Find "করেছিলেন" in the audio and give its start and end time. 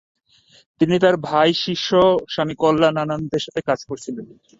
3.85-4.25